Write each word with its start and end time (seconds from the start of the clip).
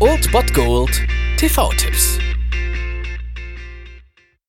Old 0.00 0.30
Bot 0.32 0.52
Gold 0.52 0.90
TV-Tipps. 1.38 2.18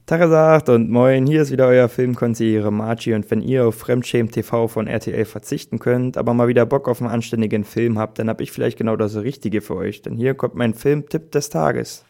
Tagesagt 0.06 0.70
und 0.70 0.90
moin, 0.90 1.26
hier 1.26 1.42
ist 1.42 1.52
wieder 1.52 1.68
euer 1.68 1.88
Filmkonsigliere 1.88 2.72
Margie 2.72 3.14
und 3.14 3.32
wenn 3.32 3.42
ihr 3.42 3.66
auf 3.66 3.76
Fremdschämen 3.76 4.32
TV 4.32 4.68
von 4.68 4.88
RTL 4.88 5.24
verzichten 5.26 5.80
könnt, 5.80 6.18
aber 6.18 6.34
mal 6.34 6.48
wieder 6.48 6.66
Bock 6.66 6.90
auf 6.90 7.02
einen 7.02 7.10
anständigen 7.10 7.64
Film 7.64 7.98
habt, 7.98 8.20
dann 8.20 8.28
hab 8.28 8.42
ich 8.42 8.52
vielleicht 8.52 8.78
genau 8.78 8.96
das 8.96 9.16
Richtige 9.16 9.62
für 9.62 9.76
euch, 9.76 10.02
denn 10.02 10.16
hier 10.18 10.34
kommt 10.34 10.56
mein 10.56 10.74
Filmtipp 10.74 11.32
des 11.32 11.50
Tages. 11.50 12.04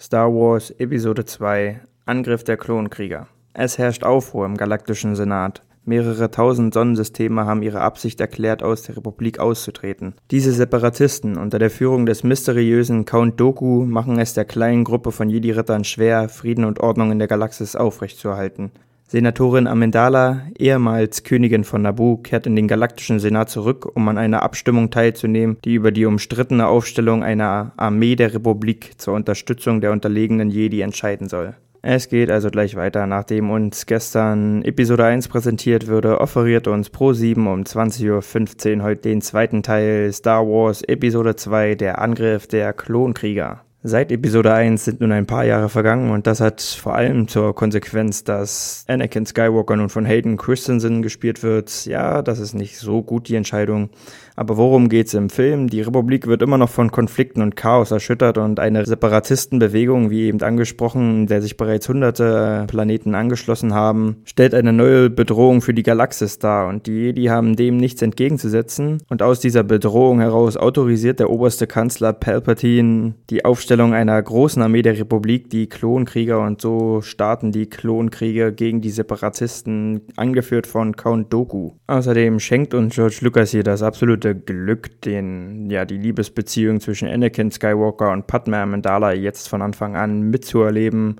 Star 0.00 0.32
Wars 0.32 0.70
Episode 0.70 1.24
2 1.24 1.80
Angriff 2.06 2.44
der 2.44 2.56
Klonkrieger. 2.56 3.28
Es 3.52 3.78
herrscht 3.78 4.04
Aufruhr 4.04 4.46
im 4.46 4.56
galaktischen 4.56 5.14
Senat. 5.14 5.62
Mehrere 5.88 6.32
tausend 6.32 6.74
Sonnensysteme 6.74 7.46
haben 7.46 7.62
ihre 7.62 7.80
Absicht 7.80 8.20
erklärt, 8.20 8.64
aus 8.64 8.82
der 8.82 8.96
Republik 8.96 9.38
auszutreten. 9.38 10.14
Diese 10.32 10.50
Separatisten 10.50 11.36
unter 11.36 11.60
der 11.60 11.70
Führung 11.70 12.06
des 12.06 12.24
mysteriösen 12.24 13.04
Count 13.04 13.38
Doku 13.38 13.84
machen 13.84 14.18
es 14.18 14.34
der 14.34 14.44
kleinen 14.44 14.82
Gruppe 14.82 15.12
von 15.12 15.30
Jedi-Rittern 15.30 15.84
schwer, 15.84 16.28
Frieden 16.28 16.64
und 16.64 16.80
Ordnung 16.80 17.12
in 17.12 17.20
der 17.20 17.28
Galaxis 17.28 17.76
aufrechtzuerhalten. 17.76 18.72
Senatorin 19.08 19.68
Amendala, 19.68 20.48
ehemals 20.58 21.22
Königin 21.22 21.62
von 21.62 21.82
Naboo, 21.82 22.16
kehrt 22.16 22.48
in 22.48 22.56
den 22.56 22.66
galaktischen 22.66 23.20
Senat 23.20 23.48
zurück, 23.48 23.88
um 23.94 24.08
an 24.08 24.18
einer 24.18 24.42
Abstimmung 24.42 24.90
teilzunehmen, 24.90 25.58
die 25.64 25.74
über 25.74 25.92
die 25.92 26.06
umstrittene 26.06 26.66
Aufstellung 26.66 27.22
einer 27.22 27.70
Armee 27.76 28.16
der 28.16 28.34
Republik 28.34 28.94
zur 28.96 29.14
Unterstützung 29.14 29.80
der 29.80 29.92
unterlegenen 29.92 30.50
Jedi 30.50 30.80
entscheiden 30.80 31.28
soll. 31.28 31.54
Es 31.82 32.08
geht 32.08 32.30
also 32.30 32.50
gleich 32.50 32.74
weiter. 32.76 33.06
Nachdem 33.06 33.50
uns 33.50 33.86
gestern 33.86 34.62
Episode 34.62 35.04
1 35.04 35.28
präsentiert 35.28 35.88
wurde, 35.88 36.20
offeriert 36.20 36.66
uns 36.68 36.90
Pro7 36.90 37.36
um 37.36 37.62
20.15 37.62 38.78
Uhr 38.78 38.82
heute 38.82 39.02
den 39.02 39.20
zweiten 39.20 39.62
Teil 39.62 40.12
Star 40.12 40.46
Wars 40.46 40.82
Episode 40.82 41.36
2, 41.36 41.74
der 41.74 42.00
Angriff 42.00 42.46
der 42.46 42.72
Klonkrieger. 42.72 43.65
Seit 43.82 44.10
Episode 44.10 44.52
1 44.52 44.84
sind 44.84 45.00
nun 45.00 45.12
ein 45.12 45.26
paar 45.26 45.44
Jahre 45.44 45.68
vergangen 45.68 46.10
und 46.10 46.26
das 46.26 46.40
hat 46.40 46.60
vor 46.60 46.96
allem 46.96 47.28
zur 47.28 47.54
Konsequenz, 47.54 48.24
dass 48.24 48.84
Anakin 48.88 49.26
Skywalker 49.26 49.76
nun 49.76 49.90
von 49.90 50.06
Hayden 50.06 50.38
Christensen 50.38 51.02
gespielt 51.02 51.42
wird. 51.42 51.84
Ja, 51.84 52.22
das 52.22 52.40
ist 52.40 52.54
nicht 52.54 52.78
so 52.78 53.02
gut 53.02 53.28
die 53.28 53.36
Entscheidung. 53.36 53.90
Aber 54.34 54.56
worum 54.56 54.88
geht's 54.88 55.14
im 55.14 55.30
Film? 55.30 55.68
Die 55.68 55.82
Republik 55.82 56.26
wird 56.26 56.42
immer 56.42 56.58
noch 56.58 56.68
von 56.68 56.90
Konflikten 56.90 57.42
und 57.42 57.54
Chaos 57.54 57.90
erschüttert 57.90 58.38
und 58.38 58.60
eine 58.60 58.84
Separatistenbewegung, 58.84 60.10
wie 60.10 60.24
eben 60.24 60.42
angesprochen, 60.42 61.26
der 61.26 61.40
sich 61.40 61.56
bereits 61.56 61.88
hunderte 61.88 62.64
Planeten 62.66 63.14
angeschlossen 63.14 63.72
haben, 63.72 64.16
stellt 64.24 64.54
eine 64.54 64.72
neue 64.72 65.10
Bedrohung 65.10 65.62
für 65.62 65.72
die 65.74 65.84
Galaxis 65.84 66.38
dar 66.38 66.66
und 66.66 66.86
die 66.86 66.92
Jedi 66.92 67.26
haben 67.26 67.56
dem 67.56 67.76
nichts 67.76 68.02
entgegenzusetzen 68.02 69.02
und 69.08 69.22
aus 69.22 69.40
dieser 69.40 69.62
Bedrohung 69.62 70.20
heraus 70.20 70.56
autorisiert 70.56 71.20
der 71.20 71.30
oberste 71.30 71.66
Kanzler 71.66 72.12
Palpatine 72.12 73.14
die 73.30 73.44
Aufstellung 73.44 73.65
einer 73.70 74.22
großen 74.22 74.62
Armee 74.62 74.82
der 74.82 74.98
Republik, 74.98 75.50
die 75.50 75.68
Klonkrieger 75.68 76.40
und 76.40 76.60
so 76.60 77.02
starten 77.02 77.52
die 77.52 77.66
Klonkriege 77.66 78.52
gegen 78.52 78.80
die 78.80 78.90
Separatisten, 78.90 80.02
angeführt 80.16 80.66
von 80.66 80.96
Count 80.96 81.32
Doku. 81.32 81.72
Außerdem 81.86 82.40
schenkt 82.40 82.74
uns 82.74 82.94
George 82.94 83.18
Lucas 83.20 83.50
hier 83.50 83.62
das 83.62 83.82
absolute 83.82 84.34
Glück, 84.34 85.00
den, 85.02 85.70
ja, 85.70 85.84
die 85.84 85.98
Liebesbeziehung 85.98 86.80
zwischen 86.80 87.08
Anakin 87.08 87.50
Skywalker 87.50 88.12
und 88.12 88.26
Padme 88.26 88.58
Amidala 88.58 89.12
jetzt 89.12 89.48
von 89.48 89.62
Anfang 89.62 89.96
an 89.96 90.22
mitzuerleben. 90.22 91.16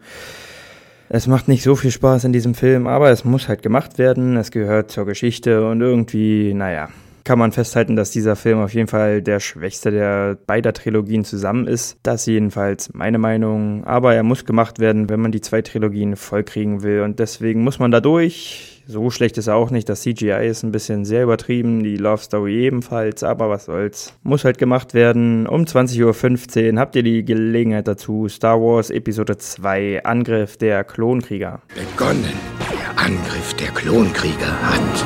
Es 1.08 1.26
macht 1.26 1.46
nicht 1.46 1.62
so 1.62 1.76
viel 1.76 1.90
Spaß 1.92 2.24
in 2.24 2.32
diesem 2.32 2.54
Film, 2.54 2.86
aber 2.86 3.10
es 3.10 3.24
muss 3.24 3.48
halt 3.48 3.62
gemacht 3.62 3.98
werden. 3.98 4.36
Es 4.36 4.50
gehört 4.50 4.90
zur 4.90 5.06
Geschichte 5.06 5.68
und 5.68 5.80
irgendwie, 5.80 6.52
naja, 6.52 6.88
kann 7.26 7.38
man 7.40 7.52
festhalten, 7.52 7.96
dass 7.96 8.12
dieser 8.12 8.36
Film 8.36 8.60
auf 8.60 8.72
jeden 8.72 8.86
Fall 8.86 9.20
der 9.20 9.40
schwächste 9.40 9.90
der 9.90 10.38
beider 10.46 10.72
Trilogien 10.72 11.24
zusammen 11.24 11.66
ist. 11.66 11.98
Das 12.04 12.24
jedenfalls 12.24 12.94
meine 12.94 13.18
Meinung. 13.18 13.84
Aber 13.84 14.14
er 14.14 14.22
muss 14.22 14.44
gemacht 14.44 14.78
werden, 14.78 15.10
wenn 15.10 15.20
man 15.20 15.32
die 15.32 15.40
zwei 15.40 15.60
Trilogien 15.60 16.14
vollkriegen 16.14 16.84
will. 16.84 17.02
Und 17.02 17.18
deswegen 17.18 17.64
muss 17.64 17.80
man 17.80 17.90
da 17.90 18.00
durch. 18.00 18.84
So 18.86 19.10
schlecht 19.10 19.36
ist 19.38 19.48
er 19.48 19.56
auch 19.56 19.72
nicht. 19.72 19.88
Das 19.88 20.02
CGI 20.02 20.46
ist 20.46 20.62
ein 20.62 20.70
bisschen 20.70 21.04
sehr 21.04 21.24
übertrieben, 21.24 21.82
die 21.82 21.96
Love 21.96 22.22
Story 22.22 22.64
ebenfalls, 22.64 23.24
aber 23.24 23.50
was 23.50 23.64
soll's. 23.64 24.14
Muss 24.22 24.44
halt 24.44 24.58
gemacht 24.58 24.94
werden. 24.94 25.48
Um 25.48 25.62
20.15 25.62 26.74
Uhr 26.74 26.78
habt 26.78 26.94
ihr 26.94 27.02
die 27.02 27.24
Gelegenheit 27.24 27.88
dazu. 27.88 28.28
Star 28.28 28.60
Wars 28.60 28.90
Episode 28.90 29.36
2 29.36 30.04
Angriff 30.04 30.56
der 30.58 30.84
Klonkrieger. 30.84 31.60
Begonnen. 31.74 32.22
Der 32.70 33.04
Angriff 33.04 33.52
der 33.54 33.70
Klonkrieger 33.70 34.62
hat. 34.62 35.05